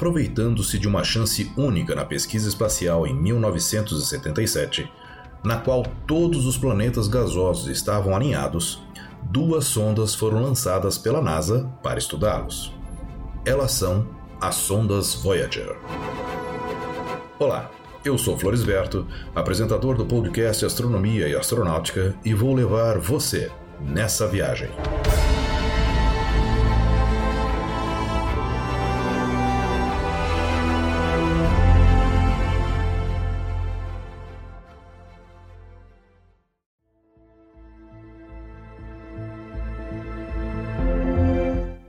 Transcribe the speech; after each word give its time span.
aproveitando-se 0.00 0.78
de 0.78 0.88
uma 0.88 1.04
chance 1.04 1.52
única 1.58 1.94
na 1.94 2.06
pesquisa 2.06 2.48
espacial 2.48 3.06
em 3.06 3.14
1977, 3.14 4.90
na 5.44 5.58
qual 5.58 5.82
todos 6.06 6.46
os 6.46 6.56
planetas 6.56 7.06
gasosos 7.06 7.68
estavam 7.68 8.16
alinhados, 8.16 8.82
duas 9.24 9.66
sondas 9.66 10.14
foram 10.14 10.42
lançadas 10.42 10.96
pela 10.96 11.20
NASA 11.20 11.70
para 11.82 11.98
estudá-los. 11.98 12.74
Elas 13.44 13.72
são 13.72 14.08
as 14.40 14.54
sondas 14.54 15.16
Voyager. 15.16 15.76
Olá, 17.38 17.70
eu 18.02 18.16
sou 18.16 18.38
Florisberto, 18.38 19.06
apresentador 19.34 19.98
do 19.98 20.06
podcast 20.06 20.64
Astronomia 20.64 21.28
e 21.28 21.34
Astronáutica, 21.34 22.16
e 22.24 22.32
vou 22.32 22.54
levar 22.54 22.98
você 22.98 23.52
nessa 23.78 24.26
viagem. 24.26 24.70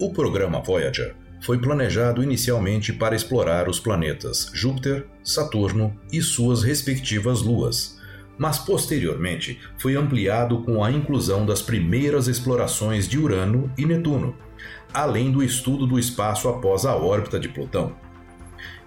O 0.02 0.12
programa 0.12 0.60
Voyager 0.60 1.14
foi 1.44 1.60
planejado 1.60 2.24
inicialmente 2.24 2.92
para 2.92 3.16
explorar 3.16 3.70
os 3.70 3.80
planetas 3.80 4.50
Júpiter, 4.52 5.06
Saturno 5.24 5.96
e 6.12 6.20
suas 6.24 6.64
respectivas 6.64 7.44
luas, 7.44 8.00
mas 8.36 8.58
posteriormente 8.58 9.60
foi 9.78 9.96
ampliado 9.96 10.64
com 10.64 10.84
a 10.84 10.92
inclusão 10.92 11.46
das 11.46 11.62
primeiras 11.62 12.28
explorações 12.28 13.08
de 13.08 13.20
Urano 13.20 13.72
e 13.78 13.86
Netuno, 13.86 14.36
além 14.92 15.32
do 15.32 15.44
estudo 15.44 15.86
do 15.86 16.00
espaço 16.00 16.50
após 16.50 16.84
a 16.84 16.96
órbita 16.96 17.40
de 17.40 17.50
Plutão. 17.50 17.96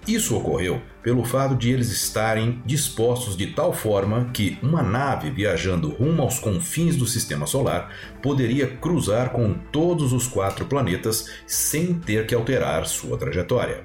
Isso 0.07 0.37
ocorreu 0.37 0.83
pelo 1.03 1.25
fato 1.25 1.55
de 1.55 1.71
eles 1.71 1.91
estarem 1.91 2.63
dispostos 2.67 3.37
de 3.37 3.49
tal 3.49 3.73
forma 3.73 4.31
que 4.35 4.59
uma 4.63 4.83
nave 4.83 5.31
viajando 5.31 5.89
rumo 5.89 6.21
aos 6.23 6.39
confins 6.39 6.95
do 6.95 7.07
sistema 7.07 7.47
solar 7.47 7.91
poderia 8.23 8.67
cruzar 8.67 9.31
com 9.31 9.55
todos 9.73 10.13
os 10.13 10.27
quatro 10.27 10.67
planetas 10.67 11.31
sem 11.47 11.95
ter 11.95 12.27
que 12.27 12.35
alterar 12.35 12.87
sua 12.87 13.17
trajetória. 13.17 13.85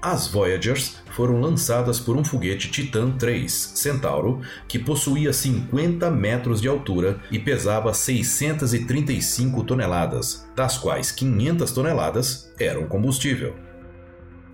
As 0.00 0.28
Voyagers 0.28 0.98
foram 1.10 1.40
lançadas 1.40 1.98
por 1.98 2.16
um 2.16 2.22
foguete 2.22 2.70
Titan 2.70 3.12
3 3.12 3.50
Centauro 3.74 4.40
que 4.68 4.78
possuía 4.78 5.32
50 5.32 6.08
metros 6.10 6.60
de 6.60 6.68
altura 6.68 7.18
e 7.32 7.38
pesava 7.38 7.92
635 7.92 9.64
toneladas, 9.64 10.46
das 10.54 10.78
quais 10.78 11.10
500 11.10 11.72
toneladas 11.72 12.52
eram 12.60 12.86
combustível. 12.86 13.67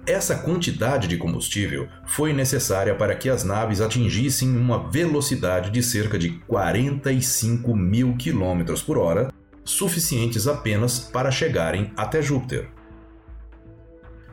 Essa 0.07 0.37
quantidade 0.37 1.09
de 1.09 1.17
combustível 1.17 1.89
foi 2.07 2.35
necessária 2.35 2.95
para 2.95 3.15
que 3.15 3.31
as 3.31 3.43
naves 3.43 3.81
atingissem 3.81 4.55
uma 4.55 4.91
velocidade 4.91 5.71
de 5.71 5.83
cerca 5.83 6.19
de 6.19 6.31
45 6.47 7.75
mil 7.75 8.15
quilômetros 8.15 8.83
por 8.83 8.99
hora, 8.99 9.33
suficientes 9.65 10.47
apenas 10.47 10.99
para 10.99 11.31
chegarem 11.31 11.91
até 11.97 12.21
Júpiter. 12.21 12.74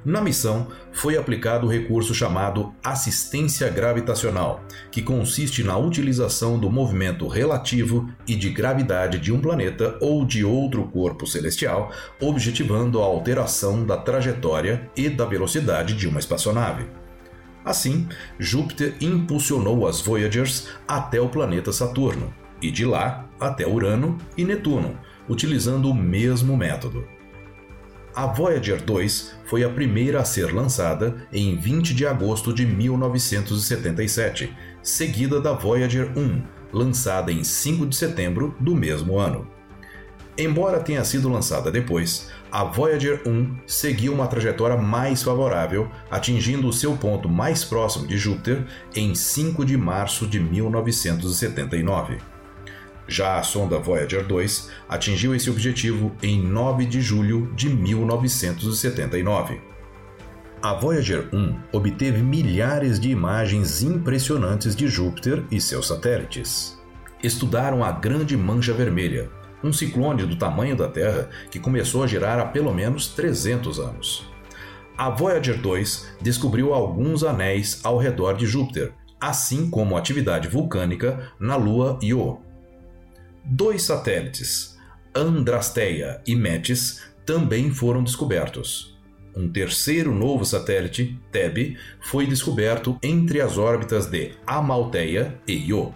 Na 0.04 0.20
missão, 0.20 0.68
foi 0.92 1.16
aplicado 1.16 1.68
o 1.68 1.70
recurso 1.70 2.16
chamado 2.16 2.74
assistência 2.84 3.70
gravitacional, 3.70 4.64
que 4.90 5.00
consiste 5.00 5.64
na 5.64 5.78
utilização 5.78 6.58
do 6.58 6.72
movimento 6.72 7.28
relativo 7.28 8.10
e 8.28 8.36
de 8.36 8.50
gravidade 8.50 9.20
de 9.20 9.32
um 9.32 9.40
planeta 9.40 9.98
ou 10.02 10.26
de 10.26 10.44
outro 10.44 10.84
corpo 10.88 11.28
celestial, 11.28 11.92
objetivando 12.20 13.00
a 13.00 13.06
alteração 13.06 13.86
da 13.86 13.96
trajetória 13.96 14.90
e 14.96 15.08
da 15.08 15.26
velocidade 15.26 15.94
de 15.94 16.08
uma 16.08 16.20
espaçonave. 16.20 16.88
Assim, 17.64 18.08
Júpiter 18.40 18.96
impulsionou 19.00 19.88
as 19.88 20.02
Voyagers 20.02 20.68
até 20.88 21.22
o 21.22 21.30
planeta 21.30 21.72
Saturno, 21.72 22.34
e 22.60 22.72
de 22.72 22.86
lá 22.86 23.30
até 23.40 23.68
Urano 23.68 24.18
e 24.36 24.44
Netuno, 24.44 24.98
utilizando 25.30 25.92
o 25.92 25.94
mesmo 25.94 26.58
método. 26.58 27.21
A 28.14 28.26
Voyager 28.26 28.84
2 28.84 29.32
foi 29.46 29.64
a 29.64 29.70
primeira 29.70 30.20
a 30.20 30.26
ser 30.26 30.54
lançada 30.54 31.16
em 31.32 31.56
20 31.56 31.94
de 31.94 32.06
agosto 32.06 32.54
de 32.54 32.66
1977, 32.66 34.54
seguida 34.84 35.40
da 35.40 35.54
Voyager 35.54 36.12
1, 36.18 36.44
lançada 36.74 37.32
em 37.32 37.42
5 37.42 37.86
de 37.86 37.96
setembro 37.96 38.54
do 38.60 38.76
mesmo 38.76 39.18
ano. 39.18 39.48
Embora 40.38 40.82
tenha 40.82 41.06
sido 41.06 41.30
lançada 41.30 41.72
depois, 41.72 42.30
a 42.52 42.66
Voyager 42.66 43.22
1 43.26 43.60
seguiu 43.66 44.14
uma 44.14 44.28
trajetória 44.28 44.76
mais 44.76 45.24
favorável, 45.24 45.90
atingindo 46.10 46.68
o 46.68 46.74
seu 46.74 46.98
ponto 46.98 47.30
mais 47.30 47.64
próximo 47.64 48.06
de 48.08 48.18
Júpiter 48.18 48.66
em 48.94 49.16
5 49.16 49.64
de 49.64 49.78
março 49.78 50.28
de 50.28 50.38
1979. 50.38 52.18
Já 53.12 53.38
a 53.38 53.44
sonda 53.44 53.78
Voyager 53.78 54.26
2 54.26 54.70
atingiu 54.88 55.36
esse 55.36 55.50
objetivo 55.50 56.16
em 56.24 56.42
9 56.42 56.86
de 56.86 57.02
julho 57.02 57.52
de 57.54 57.68
1979. 57.68 59.60
A 60.62 60.74
Voyager 60.76 61.28
1 61.34 61.60
obteve 61.74 62.22
milhares 62.22 62.98
de 63.02 63.10
imagens 63.10 63.84
impressionantes 63.84 64.74
de 64.74 64.88
Júpiter 64.88 65.44
e 65.52 65.60
seus 65.60 65.90
satélites. 65.90 66.82
Estudaram 67.22 67.84
a 67.84 67.92
Grande 67.92 68.38
Mancha 68.38 68.72
Vermelha, 68.72 69.30
um 69.62 69.74
ciclone 69.74 70.26
do 70.26 70.38
tamanho 70.38 70.78
da 70.78 70.88
Terra 70.88 71.30
que 71.52 71.60
começou 71.60 72.06
a 72.06 72.08
girar 72.08 72.40
há 72.40 72.46
pelo 72.46 72.74
menos 72.74 73.10
300 73.10 73.78
anos. 73.78 74.26
A 74.98 75.10
Voyager 75.10 75.60
2 75.60 76.14
descobriu 76.22 76.74
alguns 76.74 77.26
anéis 77.26 77.82
ao 77.84 77.98
redor 77.98 78.38
de 78.38 78.48
Júpiter, 78.48 78.94
assim 79.20 79.70
como 79.70 79.98
atividade 79.98 80.48
vulcânica 80.48 81.30
na 81.38 81.58
Lua 81.58 82.00
Io, 82.02 82.40
Dois 83.44 83.82
satélites, 83.82 84.78
Andrasteia 85.16 86.22
e 86.28 86.36
Metis, 86.36 87.02
também 87.26 87.72
foram 87.72 88.04
descobertos. 88.04 88.98
Um 89.36 89.50
terceiro 89.50 90.14
novo 90.14 90.46
satélite, 90.46 91.20
Teb, 91.32 91.76
foi 92.02 92.28
descoberto 92.28 93.00
entre 93.02 93.42
as 93.42 93.58
órbitas 93.58 94.06
de 94.06 94.34
Amalteia 94.46 95.40
e 95.48 95.54
Io. 95.54 95.94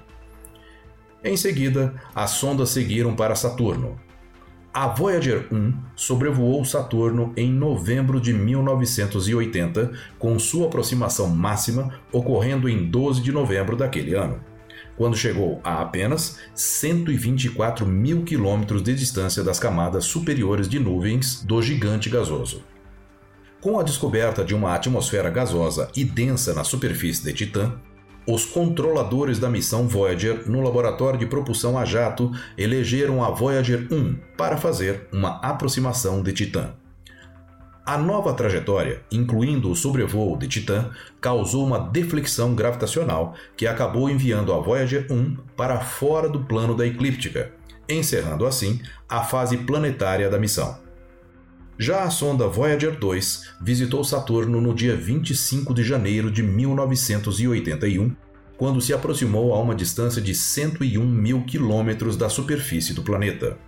Em 1.24 1.38
seguida, 1.38 1.94
as 2.16 2.32
sondas 2.32 2.72
seguiram 2.72 3.16
para 3.16 3.36
Saturno. 3.36 4.00
A 4.74 4.88
Voyager 4.88 5.48
1 5.54 5.74
sobrevoou 5.96 6.66
Saturno 6.66 7.32
em 7.38 7.52
novembro 7.52 8.20
de 8.20 8.34
1980, 8.34 9.92
com 10.18 10.38
sua 10.40 10.66
aproximação 10.66 11.28
máxima 11.28 11.94
ocorrendo 12.12 12.68
em 12.68 12.90
12 12.90 13.22
de 13.22 13.32
novembro 13.32 13.78
daquele 13.78 14.16
ano 14.16 14.55
quando 14.98 15.18
chegou 15.18 15.60
a 15.64 15.82
apenas 15.82 16.40
124 16.54 17.86
mil 17.86 18.24
quilômetros 18.24 18.82
de 18.82 18.94
distância 18.94 19.44
das 19.44 19.60
camadas 19.60 20.06
superiores 20.06 20.70
de 20.70 20.80
nuvens 20.80 21.44
do 21.44 21.62
gigante 21.62 22.10
gasoso. 22.10 22.64
Com 23.62 23.80
a 23.80 23.84
descoberta 23.84 24.44
de 24.44 24.54
uma 24.54 24.76
atmosfera 24.76 25.30
gasosa 25.30 25.90
e 25.96 26.04
densa 26.04 26.54
na 26.54 26.64
superfície 26.64 27.24
de 27.24 27.34
Titã, 27.34 27.74
os 28.28 28.46
controladores 28.46 29.38
da 29.38 29.50
missão 29.50 29.88
Voyager 29.88 30.50
no 30.50 30.62
laboratório 30.62 31.20
de 31.20 31.28
propulsão 31.28 31.78
a 31.78 31.86
jato 31.86 32.32
elegeram 32.58 33.24
a 33.24 33.30
Voyager 33.30 33.88
1 33.92 34.16
para 34.36 34.58
fazer 34.58 35.08
uma 35.12 35.40
aproximação 35.42 36.24
de 36.24 36.34
Titã. 36.34 36.74
A 37.86 38.00
nova 38.00 38.34
trajetória, 38.34 39.04
incluindo 39.12 39.70
o 39.70 39.76
sobrevoo 39.76 40.36
de 40.40 40.48
Titã, 40.48 40.90
causou 41.22 41.64
uma 41.64 41.78
deflexão 41.78 42.56
gravitacional 42.56 43.36
que 43.56 43.68
acabou 43.68 44.10
enviando 44.10 44.52
a 44.52 44.60
Voyager 44.60 45.06
1 45.08 45.38
para 45.56 45.80
fora 45.80 46.28
do 46.28 46.40
plano 46.40 46.76
da 46.76 46.88
eclíptica, 46.88 47.54
encerrando 47.88 48.48
assim 48.48 48.82
a 49.08 49.24
fase 49.24 49.58
planetária 49.58 50.32
da 50.32 50.40
missão. 50.40 50.80
Já 51.78 52.06
a 52.06 52.10
sonda 52.10 52.48
Voyager 52.48 52.98
2 52.98 53.54
visitou 53.62 54.04
Saturno 54.04 54.60
no 54.60 54.74
dia 54.74 54.96
25 54.96 55.72
de 55.72 55.84
janeiro 55.84 56.32
de 56.32 56.42
1981, 56.42 58.16
quando 58.58 58.82
se 58.82 58.94
aproximou 58.94 59.54
a 59.54 59.60
uma 59.60 59.76
distância 59.76 60.20
de 60.20 60.34
101 60.34 61.06
mil 61.06 61.44
quilômetros 61.44 62.18
da 62.18 62.30
superfície 62.30 62.96
do 62.96 63.04
planeta. 63.04 63.60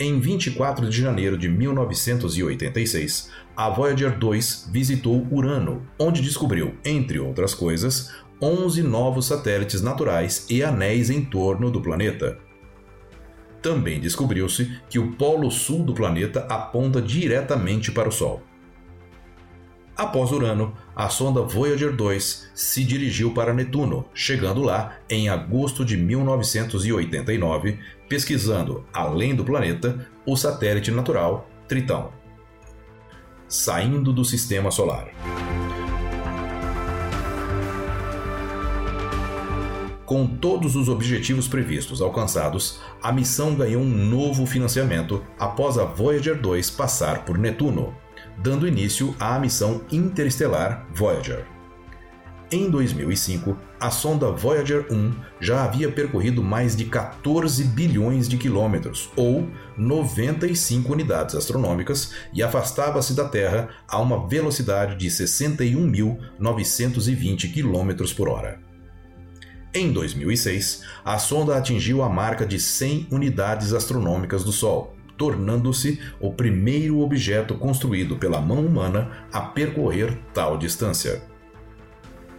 Em 0.00 0.20
24 0.20 0.88
de 0.88 1.02
janeiro 1.02 1.36
de 1.36 1.48
1986, 1.48 3.32
a 3.56 3.68
Voyager 3.68 4.16
2 4.16 4.68
visitou 4.70 5.26
Urano, 5.28 5.82
onde 5.98 6.22
descobriu, 6.22 6.76
entre 6.84 7.18
outras 7.18 7.52
coisas, 7.52 8.12
11 8.40 8.80
novos 8.84 9.26
satélites 9.26 9.82
naturais 9.82 10.46
e 10.48 10.62
anéis 10.62 11.10
em 11.10 11.24
torno 11.24 11.68
do 11.68 11.80
planeta. 11.80 12.38
Também 13.60 13.98
descobriu-se 13.98 14.70
que 14.88 15.00
o 15.00 15.16
polo 15.16 15.50
sul 15.50 15.82
do 15.82 15.92
planeta 15.92 16.46
aponta 16.48 17.02
diretamente 17.02 17.90
para 17.90 18.08
o 18.08 18.12
Sol. 18.12 18.40
Após 19.98 20.30
Urano, 20.30 20.74
a 20.94 21.08
sonda 21.08 21.42
Voyager 21.42 21.92
2 21.92 22.50
se 22.54 22.84
dirigiu 22.84 23.34
para 23.34 23.52
Netuno, 23.52 24.04
chegando 24.14 24.62
lá 24.62 24.92
em 25.10 25.28
agosto 25.28 25.84
de 25.84 25.96
1989, 25.96 27.80
pesquisando, 28.08 28.86
além 28.92 29.34
do 29.34 29.44
planeta, 29.44 30.08
o 30.24 30.36
satélite 30.36 30.92
natural 30.92 31.50
Tritão. 31.66 32.12
saindo 33.48 34.12
do 34.12 34.24
sistema 34.24 34.70
solar. 34.70 35.08
Com 40.06 40.26
todos 40.26 40.76
os 40.76 40.88
objetivos 40.88 41.48
previstos 41.48 42.00
alcançados, 42.00 42.80
a 43.02 43.10
missão 43.10 43.56
ganhou 43.56 43.82
um 43.82 44.06
novo 44.08 44.46
financiamento 44.46 45.24
após 45.36 45.76
a 45.76 45.84
Voyager 45.84 46.40
2 46.40 46.70
passar 46.70 47.24
por 47.24 47.36
Netuno, 47.36 47.94
dando 48.38 48.66
início 48.66 49.14
à 49.18 49.38
missão 49.38 49.82
interestelar 49.90 50.86
Voyager. 50.94 51.44
Em 52.50 52.70
2005, 52.70 53.54
a 53.78 53.90
sonda 53.90 54.30
Voyager 54.30 54.86
1 54.90 55.12
já 55.38 55.64
havia 55.64 55.92
percorrido 55.92 56.42
mais 56.42 56.74
de 56.74 56.86
14 56.86 57.62
bilhões 57.62 58.26
de 58.26 58.38
quilômetros, 58.38 59.10
ou 59.14 59.46
95 59.76 60.90
unidades 60.90 61.34
astronômicas, 61.34 62.14
e 62.32 62.42
afastava-se 62.42 63.14
da 63.14 63.28
Terra 63.28 63.68
a 63.86 64.00
uma 64.00 64.26
velocidade 64.26 64.96
de 64.96 65.08
61.920 65.08 67.52
km 67.52 68.14
por 68.16 68.30
hora. 68.30 68.66
Em 69.74 69.92
2006, 69.92 70.84
a 71.04 71.18
sonda 71.18 71.54
atingiu 71.54 72.02
a 72.02 72.08
marca 72.08 72.46
de 72.46 72.58
100 72.58 73.08
unidades 73.10 73.74
astronômicas 73.74 74.42
do 74.42 74.52
Sol, 74.52 74.96
tornando-se 75.18 76.00
o 76.18 76.32
primeiro 76.32 77.00
objeto 77.00 77.54
construído 77.56 78.16
pela 78.16 78.40
mão 78.40 78.64
humana 78.64 79.26
a 79.32 79.40
percorrer 79.40 80.16
tal 80.32 80.56
distância. 80.56 81.22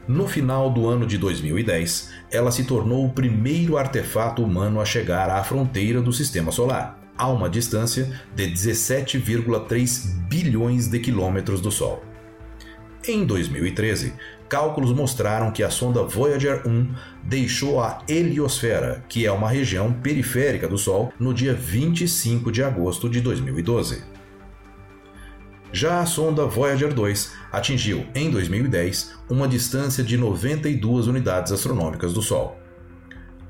No 0.08 0.28
final 0.28 0.72
do 0.72 0.88
ano 0.88 1.06
de 1.06 1.20
2010, 1.20 2.12
ela 2.32 2.50
se 2.50 2.64
tornou 2.64 3.06
o 3.06 3.12
primeiro 3.12 3.78
artefato 3.78 4.44
humano 4.44 4.82
a 4.82 4.86
chegar 4.86 5.30
à 5.30 5.44
fronteira 5.44 6.02
do 6.02 6.12
sistema 6.12 6.52
solar, 6.52 7.00
a 7.16 7.28
uma 7.28 7.48
distância 7.48 8.20
de 8.34 8.48
17,3 8.48 10.28
bilhões 10.28 10.88
de 10.88 11.00
quilômetros 11.00 11.62
do 11.62 11.70
Sol. 11.70 12.04
Em 13.08 13.24
2013, 13.24 14.14
cálculos 14.50 14.92
mostraram 14.92 15.52
que 15.52 15.62
a 15.62 15.70
sonda 15.70 16.04
Voyager 16.04 16.68
1 16.68 16.94
deixou 17.24 17.80
a 17.82 18.02
heliosfera, 18.08 19.06
que 19.08 19.26
é 19.26 19.32
uma 19.32 19.48
região 19.48 19.94
periférica 19.94 20.68
do 20.68 20.78
Sol, 20.78 21.14
no 21.20 21.34
dia 21.34 21.54
25 21.54 22.52
de 22.52 22.64
agosto 22.64 23.08
de 23.08 23.22
2012. 23.22 24.04
Já 25.72 26.00
a 26.00 26.06
sonda 26.08 26.48
Voyager 26.48 26.92
2 26.92 27.32
atingiu, 27.52 28.08
em 28.16 28.32
2010, 28.32 29.14
uma 29.30 29.48
distância 29.48 30.04
de 30.04 30.18
92 30.18 31.06
unidades 31.06 31.52
astronômicas 31.52 32.12
do 32.12 32.24
Sol. 32.24 32.60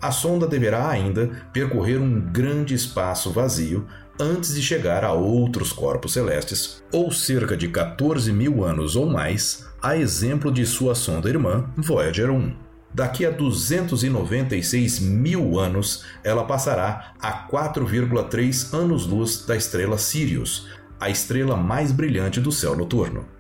A 0.02 0.12
sonda 0.12 0.46
deverá 0.46 0.90
ainda 0.90 1.30
percorrer 1.54 1.98
um 1.98 2.20
grande 2.20 2.74
espaço 2.74 3.32
vazio 3.32 3.88
antes 4.20 4.54
de 4.54 4.62
chegar 4.62 5.04
a 5.04 5.14
outros 5.14 5.72
corpos 5.72 6.14
celestes, 6.14 6.84
ou 6.92 7.12
cerca 7.12 7.56
de 7.56 7.70
14 7.70 8.32
mil 8.34 8.64
anos 8.64 8.96
ou 8.96 9.06
mais, 9.06 9.66
a 9.82 9.96
exemplo 9.96 10.52
de 10.52 10.66
sua 10.66 10.94
sonda 10.94 11.30
irmã 11.30 11.66
Voyager 11.78 12.30
1. 12.30 12.54
Daqui 12.94 13.26
a 13.26 13.30
296 13.30 15.00
mil 15.00 15.60
anos, 15.60 16.04
ela 16.24 16.44
passará 16.44 17.14
a 17.20 17.48
4,3 17.48 18.74
anos-luz 18.74 19.46
da 19.46 19.56
estrela 19.56 19.98
Sirius, 19.98 20.68
a 21.00 21.10
estrela 21.10 21.56
mais 21.56 21.92
brilhante 21.92 22.42
do 22.42 22.52
céu 22.52 22.76
noturno. 22.76 23.39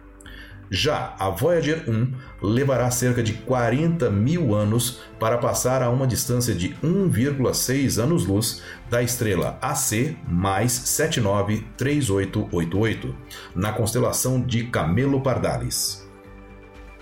Já 0.72 1.16
a 1.18 1.32
Voyager 1.32 1.90
1 1.90 2.14
levará 2.44 2.92
cerca 2.92 3.24
de 3.24 3.34
40 3.34 4.12
mil 4.12 4.54
anos 4.54 5.00
para 5.20 5.40
passar 5.40 5.82
a 5.82 5.90
uma 5.90 6.06
distância 6.06 6.54
de 6.54 6.76
1,6 6.84 8.00
anos-luz 8.02 8.62
da 8.88 9.02
estrela 9.02 9.58
AC 9.62 10.16
mais 10.28 10.72
793888, 10.72 13.16
na 13.56 13.74
constelação 13.74 14.40
de 14.40 14.66
Camelopardalis. 14.66 16.08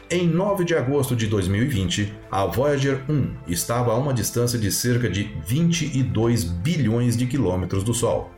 Em 0.09 0.25
9 0.25 0.63
de 0.63 0.73
agosto 0.73 1.13
de 1.13 1.27
2020, 1.27 2.13
a 2.31 2.45
Voyager 2.45 3.03
1 3.09 3.33
estava 3.49 3.91
a 3.91 3.97
uma 3.97 4.13
distância 4.13 4.57
de 4.57 4.71
cerca 4.71 5.09
de 5.09 5.29
22 5.45 6.45
bilhões 6.45 7.17
de 7.17 7.25
quilômetros 7.25 7.83
do 7.83 7.93
Sol 7.93 8.31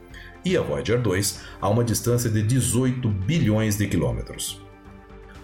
e 0.43 0.57
a 0.57 0.63
Voyager 0.63 0.99
2 0.99 1.41
a 1.61 1.69
uma 1.69 1.83
distância 1.83 2.31
de 2.31 2.41
18 2.41 3.07
bilhões 3.07 3.77
de 3.77 3.85
quilômetros. 3.85 4.67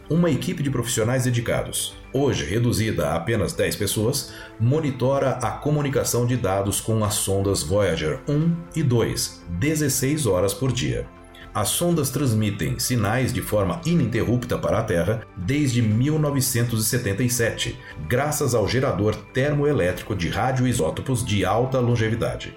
Uma 0.08 0.30
equipe 0.30 0.62
de 0.62 0.70
profissionais 0.70 1.24
dedicados, 1.24 1.96
hoje 2.14 2.46
reduzida 2.46 3.08
a 3.08 3.16
apenas 3.16 3.54
10 3.54 3.76
pessoas, 3.76 4.34
monitora 4.60 5.32
a 5.42 5.50
comunicação 5.50 6.28
de 6.28 6.38
dados 6.38 6.80
com 6.80 7.04
as 7.04 7.16
sondas 7.16 7.64
Voyager 7.64 8.20
1 8.30 8.56
e 8.76 8.84
2, 8.84 9.44
16 9.50 10.28
horas 10.28 10.54
por 10.54 10.72
dia. 10.72 11.08
As 11.52 11.70
sondas 11.70 12.12
transmitem 12.12 12.78
sinais 12.78 13.34
de 13.34 13.42
forma 13.42 13.82
ininterrupta 13.84 14.60
para 14.60 14.78
a 14.78 14.84
Terra 14.84 15.24
desde 15.36 15.82
1977, 15.82 17.76
graças 18.08 18.54
ao 18.54 18.68
gerador 18.68 19.16
termoelétrico 19.34 20.16
de 20.16 20.30
radioisótopos 20.30 21.26
de 21.26 21.44
alta 21.44 21.80
longevidade. 21.80 22.56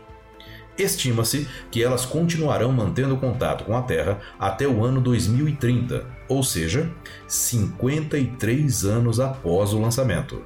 Estima-se 0.79 1.49
que 1.73 1.83
elas 1.83 2.07
continuarão 2.07 2.71
mantendo 2.71 3.17
contato 3.17 3.65
com 3.65 3.77
a 3.77 3.83
Terra 3.83 4.21
até 4.39 4.67
o 4.69 4.85
ano 4.85 5.01
2030, 5.01 6.07
ou 6.29 6.45
seja, 6.45 6.89
53 7.27 8.85
anos 8.85 9.19
após 9.19 9.73
o 9.73 9.81
lançamento. 9.81 10.41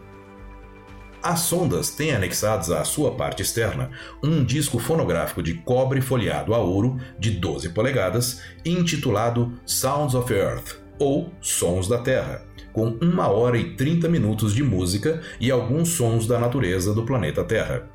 As 1.23 1.41
sondas 1.41 1.91
têm 1.91 2.13
anexados 2.13 2.71
à 2.73 2.83
sua 2.83 3.13
parte 3.13 3.43
externa 3.43 3.91
um 4.25 4.43
disco 4.43 4.81
fonográfico 4.81 5.41
de 5.41 5.55
cobre 5.55 6.01
folheado 6.01 6.53
a 6.53 6.59
ouro 6.59 6.97
de 7.17 7.31
12 7.31 7.69
polegadas, 7.69 8.41
intitulado 8.65 9.53
Sounds 9.65 10.15
of 10.15 10.33
Earth, 10.33 10.79
ou 10.99 11.33
Sons 11.41 11.87
da 11.87 11.99
Terra, 11.99 12.45
com 12.73 12.99
1 13.01 13.19
hora 13.21 13.57
e 13.57 13.77
30 13.77 14.09
minutos 14.09 14.53
de 14.53 14.65
música 14.65 15.21
e 15.39 15.51
alguns 15.51 15.91
sons 15.91 16.27
da 16.27 16.41
natureza 16.41 16.93
do 16.93 17.05
planeta 17.05 17.45
Terra. 17.45 17.92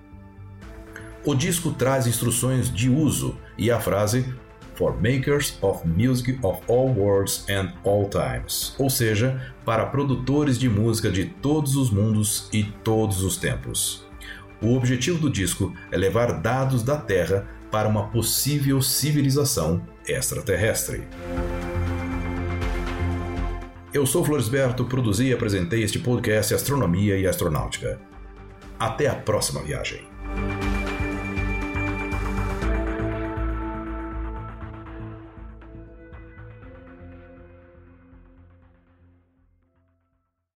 O 1.26 1.36
disco 1.36 1.72
traz 1.72 2.08
instruções 2.08 2.72
de 2.72 2.90
uso 2.90 3.38
e 3.58 3.70
a 3.70 3.80
frase 3.80 4.34
For 4.76 4.96
Makers 4.96 5.58
of 5.62 5.88
Music 5.88 6.40
of 6.44 6.62
All 6.70 6.90
Worlds 6.90 7.46
and 7.50 7.74
All 7.84 8.08
Times, 8.10 8.76
ou 8.78 8.90
seja, 8.90 9.54
para 9.66 9.88
produtores 9.88 10.58
de 10.58 10.70
música 10.70 11.10
de 11.10 11.26
todos 11.26 11.76
os 11.76 11.90
mundos 11.90 12.48
e 12.54 12.64
todos 12.64 13.24
os 13.24 13.38
tempos. 13.38 14.06
O 14.62 14.76
objetivo 14.76 15.20
do 15.20 15.30
disco 15.30 15.74
é 15.92 15.98
levar 15.98 16.42
dados 16.42 16.84
da 16.84 16.98
Terra 16.98 17.48
para 17.72 17.88
uma 17.88 18.08
possível 18.08 18.82
civilização 18.82 19.82
extraterrestre. 20.08 21.08
Eu 23.94 24.06
sou 24.06 24.24
Floresberto, 24.24 24.86
produzi 24.86 25.30
e 25.30 25.34
apresentei 25.34 25.84
este 25.84 25.98
podcast 26.00 26.54
Astronomia 26.54 27.18
e 27.18 27.26
Astronáutica. 27.26 28.00
Até 28.80 29.08
a 29.08 29.16
próxima 29.16 29.64
viagem. 29.64 30.17